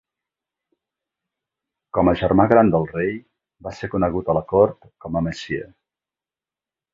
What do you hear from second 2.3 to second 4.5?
gran del rei, va ser conegut a la